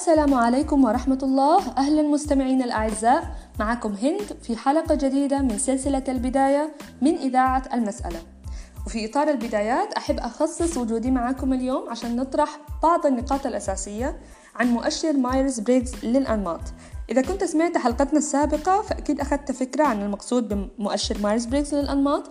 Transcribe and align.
السلام 0.00 0.34
عليكم 0.34 0.84
ورحمة 0.84 1.18
الله. 1.22 1.58
أهلا 1.78 2.02
مستمعينا 2.02 2.64
الأعزاء. 2.64 3.36
معكم 3.58 3.92
هند 3.92 4.22
في 4.42 4.56
حلقة 4.56 4.94
جديدة 4.94 5.38
من 5.38 5.58
سلسلة 5.58 6.04
البداية 6.08 6.72
من 7.02 7.14
إذاعة 7.14 7.62
المسألة. 7.74 8.18
وفي 8.86 9.10
إطار 9.10 9.30
البدايات 9.30 9.92
أحب 9.94 10.18
أخصص 10.18 10.76
وجودي 10.76 11.10
معكم 11.10 11.52
اليوم 11.52 11.90
عشان 11.90 12.16
نطرح 12.16 12.58
بعض 12.82 13.06
النقاط 13.06 13.46
الأساسية 13.46 14.20
عن 14.56 14.66
مؤشر 14.66 15.12
مايرز 15.12 15.60
بريغز 15.60 15.92
للأنماط. 16.02 16.60
إذا 17.10 17.22
كنت 17.22 17.44
سمعت 17.44 17.78
حلقتنا 17.78 18.18
السابقة 18.18 18.82
فأكيد 18.82 19.20
أخذت 19.20 19.52
فكرة 19.52 19.84
عن 19.84 20.02
المقصود 20.02 20.48
بمؤشر 20.48 21.18
مايرز 21.18 21.44
بريغز 21.44 21.74
للأنماط. 21.74 22.30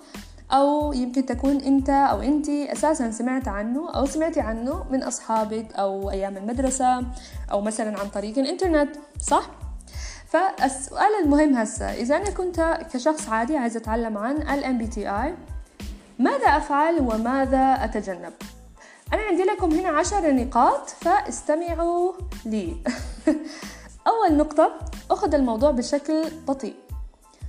أو 0.51 0.93
يمكن 0.93 1.25
تكون 1.25 1.61
أنت 1.61 1.89
أو 1.89 2.21
أنت 2.21 2.49
أساسا 2.49 3.11
سمعت 3.11 3.47
عنه 3.47 3.91
أو 3.91 4.05
سمعتي 4.05 4.39
عنه 4.39 4.85
من 4.91 5.03
أصحابك 5.03 5.73
أو 5.73 6.11
أيام 6.11 6.37
المدرسة 6.37 7.03
أو 7.51 7.61
مثلا 7.61 7.99
عن 7.99 8.09
طريق 8.09 8.39
الإنترنت 8.39 8.95
صح؟ 9.21 9.49
فالسؤال 10.27 11.09
المهم 11.23 11.55
هسه 11.55 11.93
إذا 11.93 12.17
أنا 12.17 12.29
كنت 12.29 12.79
كشخص 12.93 13.29
عادي 13.29 13.57
عايز 13.57 13.77
أتعلم 13.77 14.17
عن 14.17 14.35
ال 14.35 14.63
MBTI 14.63 15.33
ماذا 16.19 16.47
أفعل 16.47 16.99
وماذا 16.99 17.77
أتجنب؟ 17.83 18.33
أنا 19.13 19.21
عندي 19.21 19.43
لكم 19.43 19.71
هنا 19.71 19.89
عشر 19.89 20.31
نقاط 20.31 20.89
فاستمعوا 20.89 22.13
لي 22.45 22.75
أول 24.07 24.37
نقطة 24.37 24.71
أخذ 25.11 25.35
الموضوع 25.35 25.71
بشكل 25.71 26.23
بطيء 26.47 26.75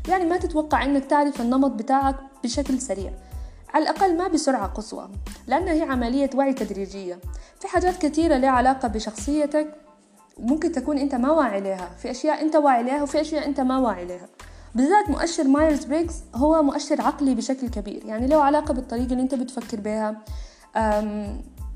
يعني 0.09 0.25
ما 0.25 0.37
تتوقع 0.37 0.85
أنك 0.85 1.05
تعرف 1.05 1.41
النمط 1.41 1.71
بتاعك 1.71 2.30
بشكل 2.45 2.81
سريع. 2.81 3.13
على 3.75 3.83
الأقل 3.83 4.17
ما 4.17 4.29
بسرعة 4.29 4.67
قصوى 4.67 5.11
لأنها 5.47 5.73
هي 5.73 5.83
عملية 5.83 6.31
وعي 6.35 6.53
تدريجية. 6.53 7.21
في 7.61 7.69
حاجات 7.69 8.07
كثيرة 8.07 8.37
لها 8.37 8.51
علاقة 8.51 8.89
بشخصيتك 8.89 9.75
ممكن 10.39 10.73
تكون 10.73 10.99
أنت 10.99 11.15
ما 11.15 11.31
واعي 11.31 11.61
لها 11.61 11.91
في 11.99 12.11
أشياء 12.11 12.43
أنت 12.43 12.57
واعي 12.57 12.83
لها 12.83 13.03
وفي 13.03 13.21
أشياء 13.21 13.47
أنت 13.47 13.61
ما 13.61 13.79
واعي 13.79 14.05
لها. 14.05 14.29
بالذات 14.75 15.11
مؤشر 15.11 15.45
مايرز 15.45 15.85
بريغز 15.85 16.15
هو 16.35 16.63
مؤشر 16.63 17.01
عقلي 17.03 17.35
بشكل 17.35 17.69
كبير. 17.69 18.05
يعني 18.07 18.27
له 18.27 18.43
علاقة 18.43 18.75
بالطريقة 18.75 19.13
اللي 19.13 19.23
أنت 19.23 19.35
بتفكر 19.35 19.81
بها 19.81 20.17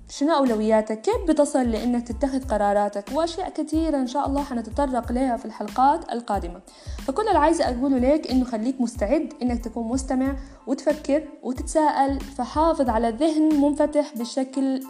شنو 0.08 0.34
أولوياتك؟ 0.34 1.00
كيف 1.00 1.16
بتصل 1.28 1.70
لأنك 1.70 2.08
تتخذ 2.08 2.48
قراراتك؟ 2.48 3.04
وأشياء 3.12 3.50
كثيرة 3.50 3.96
إن 3.96 4.06
شاء 4.06 4.26
الله 4.26 4.44
حنتطرق 4.44 5.12
لها 5.12 5.36
في 5.36 5.44
الحلقات 5.44 6.12
القادمة. 6.12 6.60
فكل 7.06 7.28
اللي 7.28 7.38
عايزة 7.38 7.64
أقوله 7.64 7.98
لك 7.98 8.30
إنه 8.30 8.44
خليك 8.44 8.80
مستعد 8.80 9.32
إنك 9.42 9.64
تكون 9.64 9.88
مستمع 9.88 10.36
وتفكر 10.66 11.28
وتتساءل 11.42 12.20
فحافظ 12.20 12.88
على 12.88 13.10
ذهن 13.10 13.60
منفتح 13.60 14.14
بشكل 14.16 14.80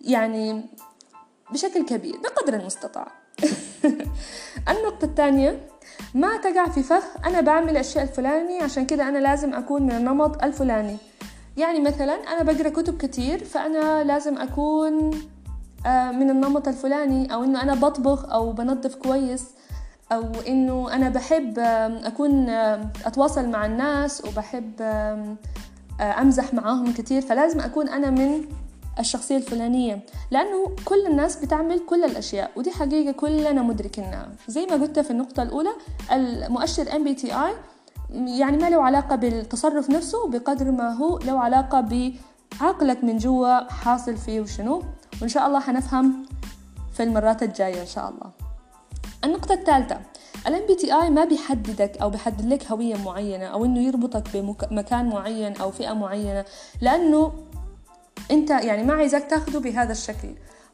يعني 0.00 0.62
بشكل 1.52 1.86
كبير 1.86 2.16
بقدر 2.20 2.54
المستطاع. 2.54 3.12
النقطة 4.70 5.04
الثانية 5.04 5.68
ما 6.14 6.36
تقع 6.36 6.68
في 6.68 6.82
فخ 6.82 7.04
أنا 7.26 7.40
بعمل 7.40 7.70
الأشياء 7.70 8.04
الفلاني 8.04 8.58
عشان 8.62 8.86
كده 8.86 9.08
أنا 9.08 9.18
لازم 9.18 9.54
أكون 9.54 9.82
من 9.82 9.92
النمط 9.92 10.42
الفلاني. 10.42 10.96
يعني 11.60 11.80
مثلا 11.80 12.12
أنا 12.14 12.42
بقرأ 12.42 12.68
كتب 12.68 12.96
كتير 12.96 13.44
فأنا 13.44 14.04
لازم 14.04 14.38
أكون 14.38 15.10
آه، 15.86 16.10
من 16.10 16.30
النمط 16.30 16.68
الفلاني 16.68 17.34
أو 17.34 17.44
إنه 17.44 17.62
أنا 17.62 17.74
بطبخ 17.74 18.24
أو 18.32 18.52
بنظف 18.52 18.94
كويس 18.94 19.44
أو 20.12 20.32
إنه 20.48 20.94
أنا 20.94 21.08
بحب 21.08 21.58
أكون 22.04 22.48
أتواصل 23.04 23.48
مع 23.48 23.66
الناس 23.66 24.24
وبحب 24.24 24.72
آه، 24.80 25.36
أمزح 26.00 26.54
معاهم 26.54 26.92
كتير. 26.92 27.22
فلازم 27.22 27.60
أكون 27.60 27.88
أنا 27.88 28.10
من 28.10 28.44
الشخصية 28.98 29.36
الفلانية 29.36 30.00
لأنه 30.30 30.76
كل 30.84 31.06
الناس 31.06 31.36
بتعمل 31.36 31.78
كل 31.86 32.04
الأشياء 32.04 32.50
ودي 32.56 32.70
حقيقة 32.70 33.12
كلنا 33.12 33.62
مدركينها. 33.62 34.28
زي 34.48 34.66
ما 34.66 34.74
قلت 34.74 34.98
في 34.98 35.10
النقطة 35.10 35.42
الأولى 35.42 35.70
المؤشر 36.12 36.84
MBTI 36.84 37.52
يعني 38.14 38.56
ما 38.56 38.70
له 38.70 38.82
علاقة 38.82 39.16
بالتصرف 39.16 39.90
نفسه 39.90 40.28
بقدر 40.28 40.70
ما 40.70 40.92
هو 40.92 41.18
له 41.18 41.40
علاقة 41.40 41.80
بعقلك 41.80 43.04
من 43.04 43.18
جوا 43.18 43.72
حاصل 43.72 44.16
فيه 44.16 44.40
وشنو. 44.40 44.82
وإن 45.20 45.28
شاء 45.28 45.46
الله 45.46 45.60
حنفهم 45.60 46.26
في 46.92 47.02
المرات 47.02 47.42
الجاية 47.42 47.80
إن 47.80 47.86
شاء 47.86 48.08
الله. 48.08 48.30
النقطة 49.24 49.52
الثالثة 49.52 50.00
ال 50.46 50.54
MBTI 50.54 51.10
ما 51.10 51.24
بيحددك 51.24 51.98
أو 52.02 52.10
بيحدد 52.10 52.46
لك 52.46 52.66
هوية 52.66 52.96
معينة 52.96 53.44
أو 53.44 53.64
إنه 53.64 53.80
يربطك 53.80 54.36
بمكان 54.36 55.08
معين 55.08 55.56
أو 55.56 55.70
فئة 55.70 55.92
معينة 55.92 56.44
لأنه 56.80 57.32
أنت 58.30 58.50
يعني 58.50 58.82
ما 58.84 58.94
عايزك 58.94 59.26
تاخده 59.30 59.60
بهذا 59.60 59.92
الشكل. 59.92 60.28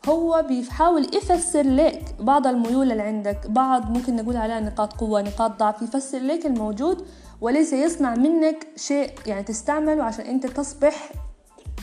هو 0.08 0.44
بيحاول 0.48 1.16
يفسر 1.16 1.62
لك 1.62 2.14
بعض 2.20 2.47
الميول 2.47 2.92
اللي 2.92 3.03
عندك 3.03 3.47
بعض 3.48 3.91
ممكن 3.91 4.16
نقول 4.16 4.36
عليها 4.36 4.60
نقاط 4.60 4.92
قوة 4.92 5.22
نقاط 5.22 5.58
ضعف 5.58 5.82
يفسر 5.82 6.18
لك 6.18 6.47
الموجود 6.47 7.06
وليس 7.41 7.72
يصنع 7.72 8.14
منك 8.14 8.66
شيء 8.76 9.10
يعني 9.26 9.42
تستعمله 9.42 10.04
عشان 10.04 10.24
أنت 10.24 10.47
تصبح 10.47 11.12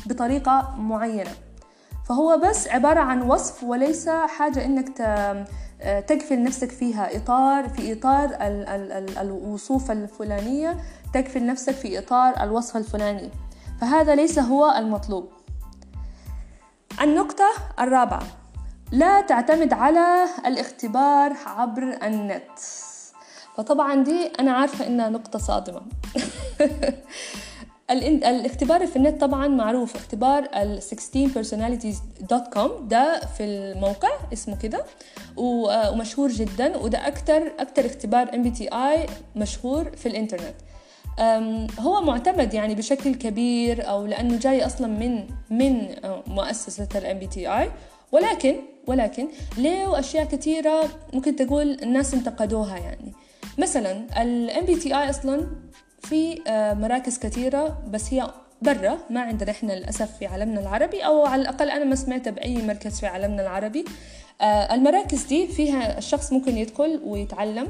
بطريقة 0.05 0.75
معينة. 0.77 1.31
فهو 2.09 2.41
بس 2.43 2.67
عبارة 2.67 2.99
عن 2.99 3.21
وصف 3.21 3.63
وليس 3.63 4.09
حاجة 4.09 4.65
إنك 4.65 4.97
تقفل 6.07 6.43
نفسك 6.43 6.71
فيها. 6.71 7.17
إطار 7.17 7.69
في 7.69 7.93
إطار 7.93 8.25
ال 8.25 9.17
الوصوف 9.17 9.91
الفلانية 9.91 10.77
تقفل 11.13 11.45
نفسك 11.45 11.73
في 11.73 11.99
إطار 11.99 12.43
الوصف 12.43 12.77
الفلاني. 12.77 13.31
فهذا 13.81 14.15
ليس 14.15 14.39
هو 14.39 14.75
المطلوب. 14.77 15.29
النقطة 17.01 17.49
الرابعة. 17.79 18.23
لا 18.91 19.21
تعتمد 19.21 19.73
على 19.73 20.25
الاختبار 20.45 21.33
عبر 21.45 21.83
النت. 22.03 22.59
فطبعا 23.57 24.03
دي 24.03 24.31
أنا 24.39 24.51
عارفة 24.51 24.87
إنها 24.87 25.09
نقطة 25.09 25.39
صادمة. 25.39 25.81
الاختبار 27.91 28.87
في 28.87 28.95
النت 28.95 29.21
طبعا 29.21 29.47
معروف 29.47 29.95
اختبار 29.95 30.47
ال 30.55 30.81
16personalities.com 30.81 32.81
ده 32.81 33.19
في 33.37 33.43
الموقع 33.43 34.09
اسمه 34.33 34.57
كده. 34.57 34.83
ومشهور 35.37 36.29
جدا 36.29 36.77
وده 36.77 37.07
أكتر 37.07 37.51
أكتر 37.59 37.85
اختبار 37.85 38.27
MBTI 38.27 39.09
مشهور 39.35 39.91
في 39.95 40.05
الإنترنت. 40.05 40.55
هو 41.79 42.01
معتمد 42.01 42.53
يعني 42.53 42.75
بشكل 42.75 43.15
كبير 43.15 43.89
أو 43.89 44.05
لأنه 44.05 44.39
جاي 44.39 44.65
أصلا 44.65 44.87
من 44.87 45.27
من 45.49 45.87
مؤسسة 46.27 46.87
الام 46.95 47.19
بي 47.19 47.27
تي 47.27 47.67
ولكن 48.11 48.55
ولكن 48.87 49.27
له 49.57 49.99
أشياء 49.99 50.25
كثيرة 50.25 50.89
ممكن 51.13 51.35
تقول 51.35 51.77
الناس 51.83 52.13
انتقدوها 52.13 52.77
يعني. 52.77 53.13
مثلا 53.57 54.21
ال 54.21 54.66
MBTI 54.66 55.09
أصلا 55.09 55.47
في 55.99 56.41
مراكز 56.79 57.19
كثيرة 57.19 57.77
بس 57.89 58.13
هي 58.13 58.27
برا 58.61 58.97
ما 59.09 59.21
عندنا 59.21 59.51
إحنا 59.51 59.73
للأسف 59.73 60.17
في 60.17 60.25
عالمنا 60.25 60.59
العربي 60.59 61.05
أو 61.05 61.25
على 61.25 61.41
الأقل 61.41 61.69
أنا 61.69 61.83
ما 61.83 61.95
سمعت 61.95 62.29
بأي 62.29 62.61
مركز 62.61 62.99
في 62.99 63.07
عالمنا 63.07 63.41
العربي. 63.41 63.85
المراكز 64.41 65.23
دي 65.23 65.47
فيها 65.47 65.97
الشخص 65.97 66.33
ممكن 66.33 66.57
يدخل 66.57 67.01
ويتعلم 67.05 67.67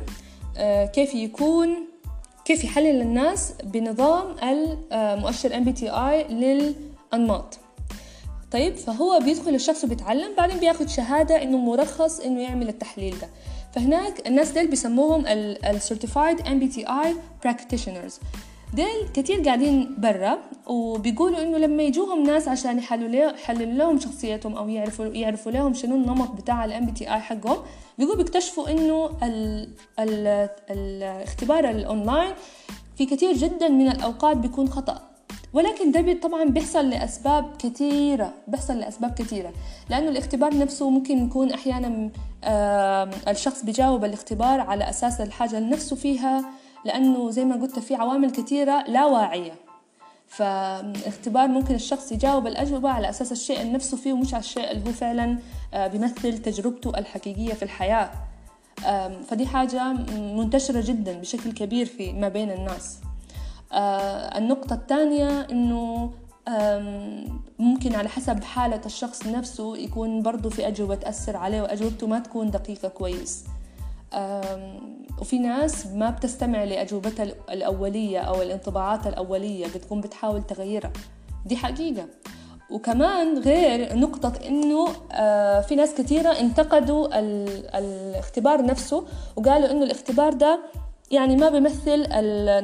كيف 0.94 1.16
يكون 1.16 1.88
كيف 2.45 2.63
يحلل 2.63 3.01
الناس 3.01 3.53
بنظام 3.63 4.35
المؤشر 4.94 5.50
MBTI 5.50 6.31
للأنماط. 6.31 7.59
طيب 8.51 8.75
فهو 8.75 9.19
بيدخل 9.19 9.55
الشخص 9.55 9.83
وبيتعلم 9.83 10.35
بعدين 10.38 10.57
بياخد 10.57 10.89
شهادة 10.89 11.44
إنه 11.44 11.57
مرخص 11.57 12.19
إنه 12.19 12.41
يعمل 12.41 12.69
التحليل 12.69 13.19
ده. 13.19 13.27
فهناك 13.73 14.28
الناس 14.28 14.51
ديل 14.51 14.67
بيسموهم 14.67 15.25
ال 15.28 15.79
Certified 15.81 16.39
MBTI 16.45 17.07
Practitioners. 17.47 18.13
ديل 18.73 19.09
كتير 19.13 19.41
قاعدين 19.41 19.95
برا 19.97 20.38
وبيقولوا 20.68 21.42
إنه 21.42 21.57
لما 21.57 21.83
يجوهم 21.83 22.24
ناس 22.24 22.48
عشان 22.48 22.77
يحللوا 22.77 23.33
لهم 23.65 24.00
شخصيتهم 24.00 24.56
أو 24.56 24.69
يعرفوا 24.69 25.06
يعرفوا 25.06 25.51
لهم 25.51 25.74
شنو 25.74 25.95
النمط 25.95 26.31
بتاع 26.31 26.65
ال 26.65 26.86
MBTI 26.86 27.19
حقهم 27.19 27.57
بيقولوا 27.98 28.24
بيكتشفوا 28.24 28.69
إنه 28.71 29.09
ال 29.24 29.69
ال 30.00 30.50
الاختبار 30.69 31.69
الاونلاين 31.69 32.33
في 32.98 33.06
كثير 33.06 33.33
جدا 33.33 33.68
من 33.69 33.88
الأوقات 33.88 34.38
بيكون 34.38 34.69
خطأ. 34.69 35.12
ولكن 35.53 35.91
ده 35.91 36.19
طبعا 36.19 36.44
بيحصل 36.44 36.89
لأسباب 36.89 37.57
كثيرة 37.59 38.33
بيحصل 38.47 38.77
لأسباب 38.79 39.13
كثيرة. 39.13 39.53
لأنه 39.89 40.09
الاختبار 40.09 40.57
نفسه 40.57 40.89
ممكن 40.89 41.25
يكون 41.25 41.51
أحيانا 41.51 42.09
الشخص 43.27 43.65
بيجاوب 43.65 44.05
الاختبار 44.05 44.59
على 44.59 44.89
أساس 44.89 45.21
الحاجة 45.21 45.57
اللي 45.57 45.69
نفسه 45.69 45.95
فيها 45.95 46.45
لأنه 46.85 47.29
زي 47.29 47.45
ما 47.45 47.55
قلت 47.55 47.79
في 47.79 47.95
عوامل 47.95 48.31
كثيرة 48.31 48.83
لا 48.88 49.05
واعية. 49.05 49.53
فاختبار 50.27 51.47
ممكن 51.47 51.75
الشخص 51.75 52.11
يجاوب 52.11 52.47
الأجوبة 52.47 52.89
على 52.89 53.09
أساس 53.09 53.31
الشيء 53.31 53.61
اللي 53.61 53.73
نفسه 53.73 53.97
فيه 53.97 54.13
ومش 54.13 54.33
على 54.33 54.44
الشيء 54.44 54.71
اللي 54.71 54.89
هو 54.89 54.94
فعلا 54.94 55.38
بيمثل 55.73 56.38
تجربته 56.38 56.89
الحقيقية 56.97 57.53
في 57.53 57.63
الحياة. 57.63 58.09
فدي 59.27 59.47
حاجة 59.47 59.94
منتشرة 60.13 60.81
جدا 60.81 61.13
بشكل 61.13 61.51
كبير 61.51 61.85
في 61.85 62.13
ما 62.13 62.27
بين 62.27 62.51
الناس. 62.51 62.97
النقطة 64.38 64.74
الثانية 64.74 65.42
إنه 65.42 66.12
ممكن 67.60 67.96
على 67.96 68.10
حسب 68.10 68.44
حالة 68.44 68.81
الشخص 68.86 69.28
نفسه 69.28 69.78
يكون 69.78 70.22
برضو 70.22 70.50
في 70.50 70.68
أجوبة 70.68 70.96
تأثر 70.96 71.38
عليه 71.38 71.62
وأجوبته 71.62 72.08
ما 72.08 72.20
تكون 72.20 72.52
دقيقة 72.52 72.88
كويس. 72.88 73.44
وفي 75.22 75.40
ناس 75.40 75.88
ما 75.88 76.10
بتستمع 76.10 76.64
لأجوبتها 76.64 77.24
الأولية 77.50 78.20
أو 78.20 78.42
الانطباعات 78.42 79.08
الأولية 79.08 79.68
بتكون 79.68 80.02
بتحاول 80.02 80.44
تغيرها 80.44 80.92
دي 81.46 81.58
حقيقة. 81.58 82.06
وكمان 82.72 83.40
غير 83.40 83.98
نقطة 83.98 84.34
إنه 84.48 84.88
آه، 85.12 85.62
في 85.62 85.75
ناس 85.75 85.94
كثيرة 85.94 86.30
انتقدوا 86.30 87.08
الاختبار 87.80 88.66
نفسه 88.66 89.06
وقالوا 89.36 89.72
إنه 89.72 89.84
الاختبار 89.84 90.34
ده 90.34 90.60
يعني 91.13 91.36
ما 91.36 91.50
بيمثل 91.50 92.07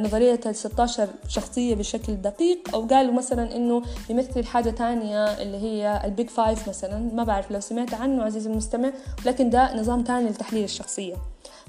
نظرية 0.04 0.40
ال 0.46 0.56
16 0.56 1.07
شخصية 1.28 1.75
بشكل 1.75 2.16
دقيق 2.16 2.57
أو 2.74 2.88
قالوا 2.88 3.13
مثلا 3.13 3.56
إنه 3.56 3.81
بيمثل 4.07 4.46
حاجة 4.46 4.69
تانية 4.69 5.25
اللي 5.25 5.57
هي 5.57 6.01
ال 6.06 6.12
Big 6.12 6.30
Five 6.30 6.69
مثلا 6.69 7.10
ما 7.13 7.24
بعرف 7.24 7.51
لو 7.51 7.60
سمعت 7.60 7.94
عنه 7.94 8.24
عزيزي 8.24 8.50
المستمع 8.50 8.92
لكن 9.25 9.50
ده 9.50 9.75
نظام 9.75 10.04
تاني 10.04 10.30
لتحليل 10.30 10.63
الشخصية. 10.63 11.16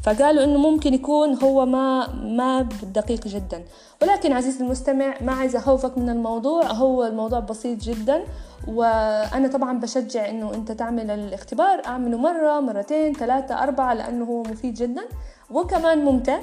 فقالوا 0.03 0.45
إنه 0.45 0.59
ممكن 0.59 0.95
يكون 0.95 1.35
هو 1.43 1.67
ما 1.67 2.15
ما 2.15 2.69
دقيق 2.95 3.29
جدا. 3.29 3.65
ولكن 4.03 4.33
عزيزي 4.33 4.65
المستمع 4.65 5.15
ما 5.21 5.33
عايزه 5.33 5.59
أخوفك 5.59 5.99
من 5.99 6.09
الموضوع 6.11 6.67
هو 6.67 7.05
الموضوع 7.05 7.41
بسيط 7.41 7.79
جدا. 7.83 8.25
وأنا 8.69 9.49
طبعا 9.49 9.79
بشجع 9.81 10.29
إنه 10.29 10.55
أنت 10.55 10.73
تعمل 10.73 11.11
الاختبار 11.11 11.83
أعمله 11.87 12.19
مرة 12.19 12.61
مرتين 12.61 13.15
ثلاثة 13.15 13.63
أربعة 13.63 13.95
لأنه 13.95 14.25
هو 14.25 14.43
مفيد 14.43 14.75
جدا. 14.75 15.03
وكمان 15.51 16.05
ممتع. 16.05 16.41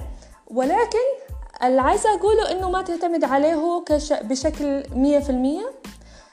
ولكن 0.47 1.07
اللي 1.63 1.81
عايزة 1.81 2.15
أقوله 2.15 2.51
إنه 2.51 2.69
ما 2.69 2.81
تعتمد 2.81 3.23
عليه 3.23 3.83
كش... 3.85 4.13
بشكل 4.13 4.83
مية 4.91 5.19
في 5.19 5.29
المية. 5.29 5.71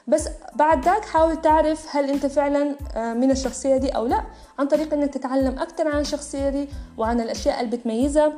بس 0.07 0.29
بعد 0.55 0.85
ذاك 0.85 1.05
حاول 1.05 1.41
تعرف 1.41 1.95
هل 1.95 2.09
أنت 2.09 2.25
فعلا 2.25 2.75
آه، 2.95 3.13
من 3.13 3.31
الشخصية 3.31 3.77
دي 3.77 3.89
أو 3.89 4.07
لا. 4.07 4.23
عن 4.59 4.67
طريق 4.67 4.93
إنك 4.93 5.13
تتعلم 5.13 5.59
أكثر 5.59 5.87
عن 5.87 5.99
الشخصية 5.99 6.49
دي 6.49 6.69
وعن 6.97 7.21
الأشياء 7.21 7.61
اللي 7.61 7.77
بتميزها 7.77 8.33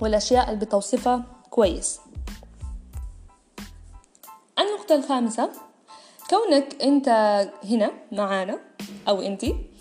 والأشياء 0.00 0.50
اللي 0.52 0.64
بتوصفها 0.64 1.22
كويس. 1.50 2.00
النقطة 4.58 4.94
الخامسة 4.94 5.50
كونك 6.30 6.82
أنت 6.82 7.08
هنا 7.64 7.90
معانا 8.12 8.58
أو 9.08 9.20
أنتي 9.20 9.50
آه، 9.50 9.75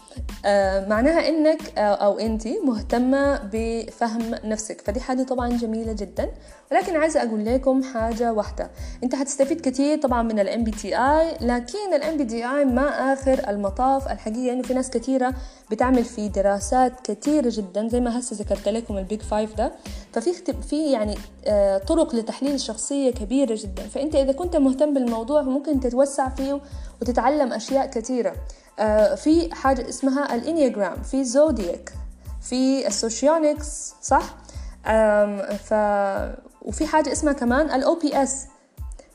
معناها 0.89 1.29
إنك 1.29 1.77
أو 1.77 2.19
انت 2.19 2.47
مهتمة 2.47 3.41
بفهم 3.53 4.35
نفسك. 4.44 4.81
فدي 4.81 5.00
حاجة 5.00 5.23
طبعا 5.23 5.50
جميلة 5.50 5.94
جدا. 5.94 6.29
ولكن 6.71 6.95
عايزة 6.95 7.23
أقول 7.23 7.45
لكم 7.45 7.83
حاجة 7.83 8.33
واحدة. 8.33 8.69
أنت 9.03 9.15
هتستفيد 9.15 9.62
كثير 9.62 10.01
طبعا 10.01 10.23
من 10.23 10.39
الام 10.39 10.63
بي 10.63 10.71
تي 10.71 10.97
اي 10.97 11.38
لكن 11.41 11.94
الام 11.94 12.17
بي 12.17 12.25
تي 12.25 12.45
اي 12.45 12.65
ما 12.65 13.13
آخر 13.13 13.50
المطاف 13.50 14.12
الحقيقة 14.12 14.53
انه 14.53 14.63
في 14.63 14.73
ناس 14.73 14.89
كثيره 14.89 15.33
بتعمل 15.71 16.03
في 16.03 16.29
دراسات 16.29 17.12
كثيره 17.12 17.50
جدا 17.53 17.88
زي 17.88 18.00
ما 18.00 18.19
هسه 18.19 18.35
ذكرت 18.35 18.69
لكم 18.69 18.97
ال 18.98 19.04
Big 19.04 19.22
Five 19.22 19.56
ده. 19.56 19.71
ففي 20.13 20.33
في 20.69 20.91
يعني 20.91 21.15
آه، 21.45 21.77
طرق 21.77 22.15
لتحليل 22.15 22.53
الشخصيه 22.53 23.12
كبيرة 23.12 23.56
جدا. 23.62 23.83
فأنت 23.83 24.15
إذا 24.15 24.31
كنت 24.31 24.56
مهتم 24.56 24.94
بالموضوع 24.94 25.41
ممكن 25.41 25.79
تتوسع 25.79 26.29
فيه 26.29 26.59
وتتعلم 27.01 27.53
أشياء 27.53 27.85
كثيره 27.85 28.29
آه، 28.29 28.35
في 29.16 29.50
حاجة 29.54 29.89
اسمها 29.89 30.36
ال 30.36 30.42
Enneagram 30.42 31.01
في 31.01 31.24
Zodiac 31.24 31.94
في 32.42 32.88
ال 32.88 32.98
Socionics 32.98 33.94
صح؟ 34.01 34.36
ف 35.63 35.74
وفي 36.62 36.88
حاجة 36.88 37.12
اسمها 37.12 37.33
كمان 37.33 37.72
ال 37.72 38.00
OPS 38.00 38.45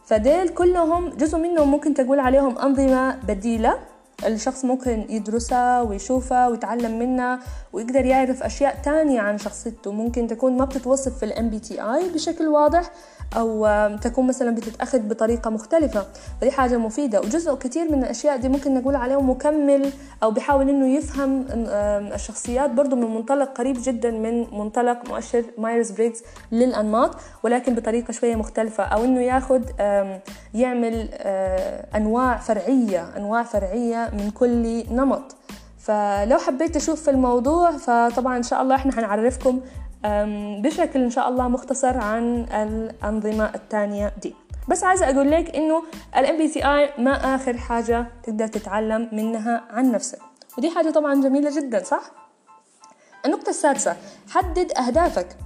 فديل 0.05 0.49
كلهم 0.49 1.09
جزء 1.09 1.39
منهم 1.39 1.71
ممكن 1.71 1.95
تقول 1.95 2.21
عليهم 2.21 2.59
أنظمة 2.59 3.17
بديلة. 3.17 3.79
الشخص 4.27 4.65
ممكن 4.65 5.05
يدرسها 5.09 5.83
ويشوفها 5.83 6.49
ويتعلم 6.49 6.99
منها 6.99 7.41
ويقدر 7.73 8.05
يعرف 8.05 8.43
أشياء 8.43 8.79
تانية 8.85 9.21
عن 9.21 9.39
شخصيته. 9.39 9.93
ممكن 9.93 10.27
تكون 10.27 10.57
ما 10.57 10.65
بتتوصف 10.65 11.19
في 11.19 11.25
ال 11.25 11.51
MBTI 11.51 12.09
بشكل 12.09 12.49
واضح 12.49 12.91
أو 13.37 13.69
تكون 13.97 14.27
مثلا 14.27 14.55
بتتأخذ 14.55 14.99
بطريقة 14.99 15.51
مختلفة. 15.51 16.07
فدي 16.41 16.51
حاجة 16.51 16.77
مفيدة. 16.77 17.21
وجزء 17.21 17.55
كثير 17.55 17.93
من 17.93 17.99
الأشياء 18.05 18.37
دي 18.37 18.49
ممكن 18.49 18.75
نقول 18.75 18.97
عليه 18.97 19.21
مكمل 19.21 19.91
أو 20.23 20.31
بيحاول 20.31 20.69
إنه 20.69 20.97
يفهم 20.97 21.47
الشخصيات 22.15 22.71
برضو 22.71 22.97
من 22.97 23.15
منطلق 23.15 23.53
قريب 23.59 23.77
جدا 23.83 24.11
من 24.11 24.59
منطلق 24.59 25.09
مؤشر 25.09 25.45
مايرز 25.59 25.91
بريجز 25.91 26.23
للأنماط 26.53 27.17
ولكن 27.43 27.75
بطريقة 27.75 28.13
شوية 28.13 28.37
مختلفة. 28.37 28.85
أو 28.85 29.05
إنه 29.05 29.21
ياخد 29.21 29.65
يعمل 30.55 31.09
أنواع 31.95 32.37
فرعية 32.37 33.17
أنواع 33.17 33.43
فرعية 33.43 34.10
من 34.15 34.31
كل 34.31 34.85
نمط. 34.95 35.37
فلو 35.79 36.39
حبيت 36.39 36.75
تشوف 36.75 37.03
في 37.03 37.11
الموضوع 37.11 37.71
فطبعا 37.71 38.37
إن 38.37 38.43
شاء 38.43 38.62
الله 38.62 38.75
إحنا 38.75 38.93
حنعرفكم 38.93 39.61
بشكل 40.62 41.03
إن 41.03 41.11
شاء 41.11 41.29
الله 41.29 41.49
مختصر 41.49 41.99
عن 41.99 42.47
الأنظمة 42.53 43.51
الثانية 43.55 44.12
دي. 44.23 44.35
بس 44.69 44.85
عايزة 44.85 45.11
أقول 45.11 45.31
لك 45.31 45.57
بي 46.37 46.49
تي 46.49 46.65
اي 46.65 46.91
ما 46.99 47.35
آخر 47.35 47.57
حاجة 47.57 48.07
تقدر 48.23 48.47
تتعلم 48.47 49.09
منها 49.12 49.65
عن 49.71 49.93
نفسك. 49.93 50.19
ودي 50.59 50.71
حاجة 50.71 50.91
طبعا 50.91 51.15
جميلة 51.21 51.61
جدا 51.61 51.85
صح؟ 51.85 52.03
النقطة 53.27 53.51
السادسة 53.51 53.97
حدد 54.31 54.73
أهدافك. 54.79 55.37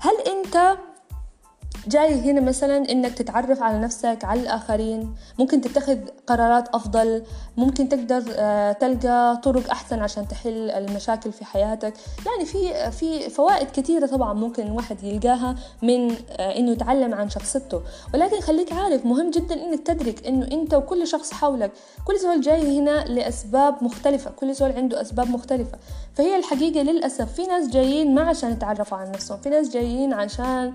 هل 0.00 0.14
أنت 0.36 0.78
جاي 1.86 2.30
هنا 2.30 2.40
مثلا 2.40 2.90
إنك 2.90 3.14
تتعرف 3.14 3.62
على 3.62 3.78
نفسك 3.78 4.18
على 4.22 4.40
الآخرين. 4.40 5.14
ممكن 5.38 5.60
تتخذ 5.60 5.98
قرارات 6.26 6.68
أفضل. 6.68 7.22
ممكن 7.56 7.88
تقدر 7.88 8.22
آه، 8.36 8.72
تلقى 8.72 9.40
طرق 9.42 9.70
أحسن 9.70 9.98
عشان 10.00 10.28
تحل 10.28 10.70
المشاكل 10.70 11.32
في 11.32 11.44
حياتك. 11.44 11.94
يعني 12.26 12.44
في 12.44 12.90
في 12.90 13.30
فوائد 13.30 13.70
كثيره 13.70 14.06
طبعا 14.06 14.32
ممكن 14.32 14.66
الواحد 14.66 15.02
يلقاها 15.02 15.56
من 15.82 16.10
آه، 16.10 16.56
إنه 16.58 16.70
يتعلم 16.70 17.14
عن 17.14 17.30
شخصيته. 17.30 17.80
ولكن 18.14 18.40
خليك 18.40 18.72
عارف 18.72 19.06
مهم 19.06 19.30
جدا 19.30 19.54
إنك 19.54 19.86
تدرك 19.86 20.26
إنه 20.26 20.46
أنت 20.52 20.74
وكل 20.74 21.06
شخص 21.06 21.32
حولك 21.32 21.70
كل 22.04 22.18
زول 22.18 22.40
جاي 22.40 22.78
هنا 22.78 23.04
لأسباب 23.04 23.84
مختلفة. 23.84 24.30
كل 24.30 24.54
زول 24.54 24.72
عنده 24.72 25.00
أسباب 25.00 25.30
مختلفة. 25.30 25.78
فهي 26.14 26.36
الحقيقة 26.36 26.82
للأسف 26.82 27.32
في 27.32 27.46
ناس 27.46 27.68
جايين 27.68 28.14
ما 28.14 28.22
عشان 28.22 28.52
يتعرفوا 28.52 28.98
على 28.98 29.10
نفسهم. 29.10 29.38
في 29.38 29.48
ناس 29.48 29.68
جايين 29.68 30.12
عشان 30.12 30.74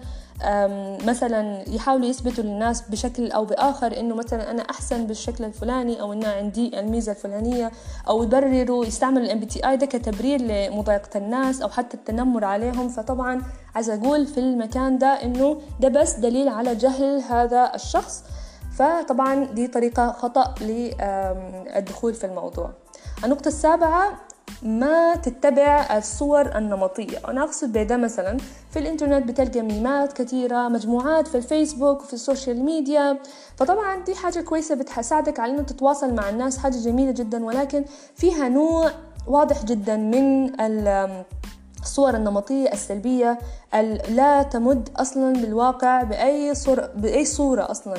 مثلا 1.06 1.70
يحاولوا 1.70 2.06
يثبتوا 2.06 2.44
للناس 2.44 2.82
بشكل 2.82 3.32
أو 3.32 3.46
بآخر 3.46 4.00
إنه 4.00 4.16
مثلا 4.16 4.52
أنا 4.52 4.62
أحسن 4.62 5.08
بالشكل 5.08 5.44
الفلاني 5.44 6.02
أو 6.02 6.14
إنه 6.14 6.28
عندي 6.28 6.80
الميزة 6.80 7.12
الفلانية 7.12 7.72
أو 8.08 8.24
يبرروا 8.24 8.86
يستعملوا 8.86 9.26
ال 9.26 9.40
MBTI 9.40 9.78
ده 9.78 9.86
كتبرير 9.86 10.42
لمضايقة 10.42 11.18
الناس 11.18 11.62
أو 11.62 11.70
حتى 11.70 11.98
التنمر 11.98 12.46
عليهم. 12.46 12.90
فطبعا 12.90 13.42
عايز 13.76 13.90
أقول 13.90 14.28
في 14.28 14.40
المكان 14.40 14.98
ده 14.98 15.08
إنه 15.08 15.62
ده 15.80 15.88
بس 15.88 16.14
دليل 16.14 16.48
على 16.48 16.76
جهل 16.76 17.22
هذا 17.30 17.72
الشخص. 17.76 18.24
فطبعا 18.78 19.46
دي 19.46 19.68
طريقة 19.68 20.12
خطأ 20.12 20.56
للدخول 20.62 22.14
في 22.14 22.26
الموضوع. 22.26 22.72
النقطة 23.24 23.48
السابعة 23.48 24.14
ما 24.62 25.16
تتبع 25.16 25.98
الصور 25.98 26.58
النمطية. 26.58 27.18
أنا 27.28 27.44
أقصد 27.44 27.78
بده 27.78 27.98
مثلا 27.98 28.38
في 28.72 28.80
الإنترنت 28.80 29.28
بتلقى 29.28 29.62
ميمات 29.62 30.14
كثيرة 30.14 30.68
مجموعات 30.68 31.28
في 31.28 31.36
الفيسبوك 31.38 32.02
وفي 32.02 32.14
ال 32.14 32.21
social 32.21 32.66
media. 32.66 33.20
فطبعا 33.58 34.04
دي 34.04 34.16
حاجة 34.16 34.42
كويسة 34.42 34.76
بتساعدك 34.76 35.40
على 35.40 35.52
إنه 35.54 35.62
تتواصل 35.64 36.14
مع 36.14 36.30
الناس 36.30 36.58
حاجة 36.58 36.78
جميلة 36.78 37.12
جدا 37.12 37.46
ولكن 37.46 37.86
فيها 38.16 38.50
نوع 38.50 38.92
واضح 39.28 39.66
جدا 39.66 39.98
من 39.98 40.52
الصور 41.82 42.16
النمطية 42.16 42.72
السلبية 42.74 43.40
لا 44.10 44.44
تمد 44.44 44.90
أصلا 44.96 45.34
بالواقع 45.34 46.04
بأي 46.04 46.56
صورة 46.56 46.92
بأي 46.96 47.26
صورة 47.26 47.72
أصلا. 47.72 47.98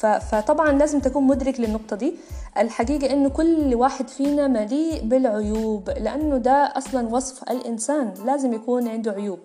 فطبعا 0.00 0.72
لازم 0.72 1.00
تكون 1.00 1.22
مدرك 1.26 1.60
للنقطة 1.60 1.96
دي. 1.96 2.14
الحقيقة 2.58 3.12
إنه 3.12 3.28
كل 3.28 3.74
واحد 3.74 4.08
فينا 4.08 4.48
مليء 4.48 5.04
بالعيوب 5.04 5.90
لأنه 5.90 6.36
ده 6.36 6.52
أصلا 6.52 7.08
وصف 7.08 7.42
الإنسان 7.42 8.14
لازم 8.24 8.52
يكون 8.52 8.88
عنده 8.88 9.12
عيوب. 9.12 9.38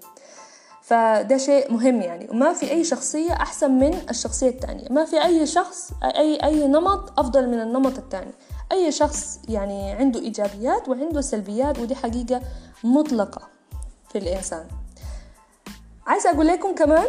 فده 0.81 1.37
شيء 1.37 1.73
مهم 1.73 2.01
يعني. 2.01 2.27
وما 2.31 2.53
في 2.53 2.71
أي 2.71 2.83
شخصية 2.83 3.31
أحسن 3.31 3.71
من 3.71 3.93
الشخصية 4.09 4.49
الثانية 4.49 4.87
ما 4.89 5.05
في 5.05 5.25
أي 5.25 5.45
شخص 5.45 5.91
أي 6.03 6.43
أي 6.43 6.67
نمط 6.67 7.19
أفضل 7.19 7.47
من 7.47 7.61
النمط 7.61 7.97
الثاني 7.97 8.31
أي 8.71 8.91
شخص 8.91 9.39
يعني 9.49 9.91
عنده 9.91 10.19
إيجابيات 10.19 10.89
وعنده 10.89 11.21
سلبيات 11.21 11.79
ودي 11.79 11.95
حقيقة 11.95 12.41
مطلقة 12.83 13.41
في 14.09 14.17
الإنسان. 14.17 14.67
عايزة 16.07 16.29
أقول 16.29 16.47
لكم 16.47 16.75
كمان 16.75 17.05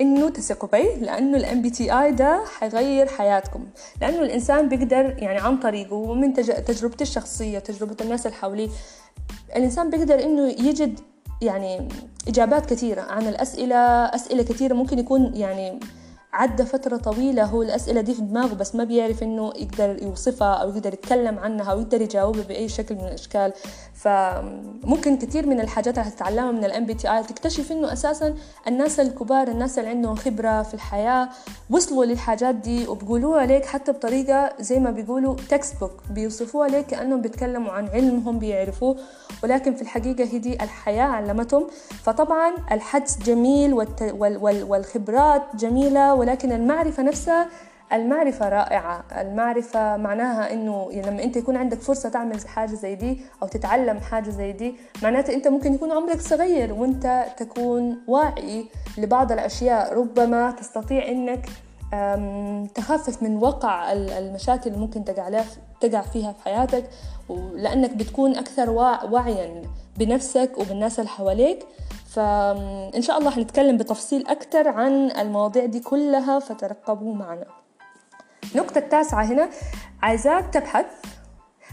إنه 0.00 0.28
تثقوا 0.28 0.68
بي 0.68 1.04
لأنه 1.04 1.36
ال 1.36 1.62
MBTI 1.62 2.12
ده 2.12 2.44
حيغير 2.58 3.06
حياتكم. 3.06 3.66
لأنه 4.00 4.22
الإنسان 4.22 4.68
بيقدر 4.68 5.14
يعني 5.18 5.38
عن 5.38 5.56
طريقه 5.58 5.94
ومن 5.94 6.34
تجربته 6.66 7.02
الشخصية 7.02 7.58
تجربة 7.58 7.96
الناس 8.00 8.26
اللي 8.26 8.36
حواليه. 8.36 8.68
الإنسان 9.56 9.90
بيقدر 9.90 10.24
إنه 10.24 10.48
يجد 10.48 11.00
يعني 11.42 11.88
إجابات 12.28 12.66
كثيرة 12.66 13.02
عن 13.02 13.28
الأسئلة 13.28 13.76
أسئلة 14.04 14.42
كثيرة 14.42 14.74
ممكن 14.74 14.98
يكون 14.98 15.36
يعني 15.36 15.80
عدى 16.32 16.64
فترة 16.64 16.96
طويلة 16.96 17.44
هو 17.44 17.62
الأسئلة 17.62 18.00
دي 18.00 18.14
في 18.14 18.22
دماغه 18.22 18.54
بس 18.54 18.74
ما 18.74 18.84
بيعرف 18.84 19.22
إنه 19.22 19.52
يقدر 19.56 20.02
يوصفها 20.02 20.54
أو 20.54 20.68
يقدر 20.68 20.94
يتكلم 20.94 21.38
عنها 21.38 21.72
أو 21.72 21.80
يقدر 21.80 22.00
يجاوبها 22.02 22.42
بأي 22.42 22.68
شكل 22.68 22.94
من 22.94 23.00
الأشكال. 23.00 23.52
فممكن 24.04 25.16
كثير 25.18 25.46
من 25.46 25.60
الحاجات 25.60 25.98
اللي 25.98 26.08
هتتعلمها 26.08 26.52
من 26.52 26.64
ال 26.64 26.86
MBTI 26.86 27.22
تكتشف 27.22 27.72
إنه 27.72 27.92
أساسا 27.92 28.34
الناس 28.68 29.00
الكبار 29.00 29.48
الناس 29.48 29.78
اللي 29.78 29.90
عندهم 29.90 30.14
خبرة 30.14 30.62
في 30.62 30.74
الحياة 30.74 31.28
وصلوا 31.70 32.04
للحاجات 32.04 32.54
دي 32.54 32.88
وبيقولوها 32.88 33.46
لك 33.46 33.64
حتى 33.66 33.92
بطريقة 33.92 34.52
زي 34.60 34.78
ما 34.78 34.90
بيقولوا 34.90 35.36
textbook 35.48 35.92
بيوصفوها 36.10 36.68
لك 36.68 36.86
كأنهم 36.86 37.20
بيتكلموا 37.20 37.72
عن 37.72 37.88
علمهم 37.88 38.38
بيعرفوه 38.38 38.96
ولكن 39.42 39.74
في 39.74 39.82
الحقيقة 39.82 40.24
هي 40.24 40.38
دي 40.38 40.54
الحياة 40.54 41.04
علمتهم. 41.04 41.66
فطبعا 42.02 42.54
الحدس 42.72 43.18
جميل 43.18 43.74
والخبرات 44.44 45.42
جميلة 45.56 46.14
ولكن 46.14 46.52
المعرفة 46.52 47.02
نفسها 47.02 47.48
المعرفة 47.94 48.48
رائعة. 48.48 49.04
المعرفة 49.20 49.96
معناها 49.96 50.52
إنه 50.52 50.90
لما 50.92 51.22
أنت 51.22 51.36
يكون 51.36 51.56
عندك 51.56 51.80
فرصة 51.80 52.08
تعمل 52.08 52.48
حاجة 52.48 52.74
زي 52.74 52.94
دي 52.94 53.20
أو 53.42 53.48
تتعلم 53.48 54.00
حاجة 54.00 54.30
زي 54.30 54.52
دي 54.52 54.76
معناته 55.02 55.34
أنت 55.34 55.48
ممكن 55.48 55.74
يكون 55.74 55.92
عمرك 55.92 56.20
صغير 56.20 56.72
وأنت 56.72 57.26
تكون 57.36 57.98
واعي 58.08 58.66
لبعض 58.98 59.32
الأشياء. 59.32 59.94
ربما 59.94 60.50
تستطيع 60.50 61.08
إنك 61.08 61.46
تخفف 62.74 63.22
من 63.22 63.36
وقع 63.36 63.92
المشاكل 63.92 64.70
اللي 64.70 64.80
ممكن 64.80 65.04
تقع 65.04 65.44
تقع 65.80 66.00
فيها 66.00 66.32
في 66.32 66.44
حياتك 66.44 66.84
لأنك 67.54 67.94
بتكون 67.94 68.36
أكثر 68.36 68.70
وعيا 69.10 69.62
بنفسك 69.98 70.50
وبالناس 70.58 70.98
اللي 70.98 71.10
حواليك. 71.10 71.66
فإن 72.06 73.02
شاء 73.02 73.18
الله 73.18 73.30
حنتكلم 73.30 73.76
بتفصيل 73.76 74.26
أكثر 74.26 74.68
عن 74.68 75.10
المواضيع 75.10 75.64
دي 75.64 75.80
كلها 75.80 76.38
فترقبوا 76.38 77.14
معنا. 77.14 77.63
النقطة 78.54 78.78
التاسعة 78.78 79.24
هنا. 79.24 79.48
عايزاك 80.02 80.44
تبحث 80.52 80.86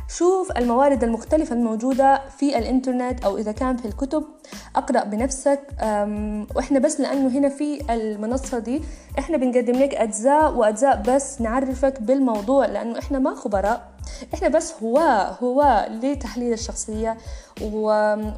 شوف 0.08 0.52
الموارد 0.58 1.04
المختلفة 1.04 1.56
الموجودة 1.56 2.22
في 2.38 2.58
الإنترنت 2.58 3.26
أو 3.26 3.38
إذا 3.38 3.52
كان 3.52 3.78
في 3.78 3.86
الكتب. 3.86 4.24
أقرأ 4.76 5.04
بنفسك. 5.04 5.60
وإحنا 6.56 6.80
بس 6.80 7.00
لأنه 7.00 7.28
هنا 7.38 7.50
في 7.50 7.94
المنصة 7.94 8.60
دي 8.60 8.82
إحنا 9.20 9.38
بنقدم 9.38 9.74
لك 9.74 9.96
أجزاء 9.96 10.54
وأجزاء 10.54 11.04
بس 11.08 11.42
نعرفك 11.42 12.02
بالموضوع 12.02 12.66
لأنه 12.66 13.00
إحنا 13.00 13.20
ما 13.20 13.36
خبراء. 13.36 13.91
إحنا 14.34 14.48
بس 14.48 14.74
هو 14.84 14.98
هو 15.44 15.88
لتحليل 16.04 16.54
الشخصية 16.54 17.18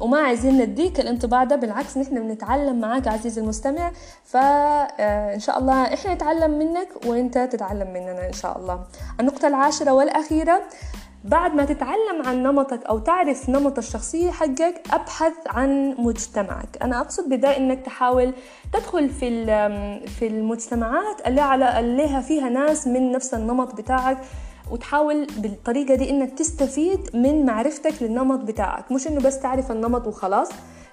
وما 0.00 0.18
عايزين 0.18 0.58
نديك 0.58 1.00
الانطباع 1.00 1.44
ده 1.44 1.56
بالعكس 1.56 1.96
نحن 1.98 2.14
بنتعلم 2.28 2.80
معاك 2.80 3.08
عزيزي 3.08 3.40
المستمع 3.40 3.92
فإن 4.24 5.38
شاء 5.40 5.58
الله 5.58 5.94
إحنا 5.94 6.14
نتعلم 6.14 6.58
منك 6.58 6.88
وإنت 7.06 7.38
تتعلم 7.38 7.92
مننا 7.92 8.26
إن 8.26 8.32
شاء 8.32 8.58
الله. 8.58 8.80
النقطة 9.20 9.48
العاشرة 9.48 9.92
والأخيرة 9.92 10.62
بعد 11.24 11.54
ما 11.54 11.64
تتعلم 11.64 12.22
عن 12.26 12.42
نمطك 12.42 12.84
أو 12.86 12.98
تعرف 12.98 13.48
نمط 13.48 13.78
الشخصية 13.78 14.30
حقك 14.30 14.82
أبحث 14.92 15.32
عن 15.46 15.94
مجتمعك. 15.98 16.78
أنا 16.82 17.00
أقصد 17.00 17.28
بدا 17.28 17.56
أنك 17.56 17.80
تحاول 17.86 18.34
تدخل 18.72 19.08
في 19.08 19.44
في 20.06 20.26
المجتمعات 20.26 21.26
اللي 21.26 21.40
على 21.40 21.80
اللي 21.80 22.22
فيها 22.22 22.48
ناس 22.48 22.86
من 22.86 23.12
نفس 23.12 23.34
النمط 23.34 23.74
بتاعك 23.74 24.18
وتحاول 24.70 25.26
بالطريقة 25.36 25.94
دي 25.94 26.10
إنك 26.10 26.38
تستفيد 26.38 27.16
من 27.16 27.46
معرفتك 27.46 28.02
للنمط 28.02 28.38
بتاعك. 28.38 28.92
مش 28.92 29.06
إنه 29.06 29.20
بس 29.20 29.40
تعرف 29.40 29.70
النمط 29.70 30.06
وخلاص 30.06 30.48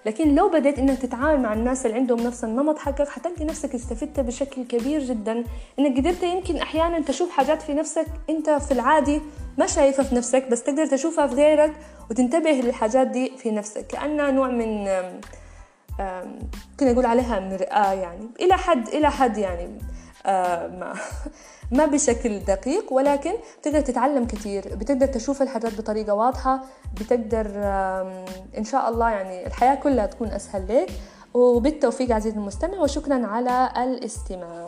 لكن 0.05 0.35
لو 0.35 0.49
بديت 0.49 0.79
إنك 0.79 0.97
تتعامل 0.97 1.41
مع 1.41 1.53
الناس 1.53 1.85
اللي 1.85 1.97
عندهم 1.97 2.19
نفس 2.19 2.43
النمط 2.43 2.77
حقك 2.77 3.07
حتلقي 3.07 3.45
نفسك 3.45 3.75
استفدت 3.75 4.19
بشكل 4.19 4.63
كبير 4.63 5.03
جدا. 5.03 5.43
إنك 5.79 5.97
قدرت 5.97 6.23
يمكن 6.23 6.57
أحيانا 6.57 6.99
تشوف 6.99 7.29
حاجات 7.29 7.61
في 7.61 7.73
نفسك 7.73 8.05
أنت 8.29 8.49
في 8.49 8.71
العادي 8.71 9.21
ما 9.57 9.65
شايفها 9.65 10.05
في 10.05 10.15
نفسك 10.15 10.47
بس 10.51 10.63
تقدر 10.63 10.85
تشوفها 10.85 11.27
في 11.27 11.35
غيرك 11.35 11.73
وتنتبه 12.09 12.51
للحاجات 12.51 13.07
دي 13.07 13.37
في 13.37 13.51
نفسك. 13.51 13.87
كأنها 13.87 14.31
نوع 14.31 14.47
من 14.47 14.87
ممكن 15.99 16.87
أقول 16.87 17.05
عليها 17.05 17.39
مرآة 17.39 17.93
يعني. 17.93 18.29
إلى 18.39 18.57
حد 18.57 18.87
إلى 18.87 19.11
حد 19.11 19.37
يعني. 19.37 19.77
ما 20.79 20.93
ما 21.71 21.85
بشكل 21.85 22.39
دقيق 22.39 22.93
ولكن 22.93 23.31
بتقدر 23.61 23.81
تتعلم 23.81 24.25
كثير 24.25 24.75
بتقدر 24.75 25.05
تشوف 25.07 25.41
الحاجات 25.41 25.77
بطريقة 25.77 26.13
واضحة 26.13 26.61
بتقدر 26.99 27.47
إن 28.57 28.63
شاء 28.63 28.89
الله 28.89 29.09
يعني 29.09 29.47
الحياة 29.47 29.75
كلها 29.75 30.05
تكون 30.05 30.27
أسهل 30.27 30.65
لك 30.67 30.91
وبالتوفيق 31.33 32.15
عزيزي 32.15 32.37
المستمع 32.37 32.77
وشكرا 32.77 33.27
على 33.27 33.71
الاستماع. 33.83 34.67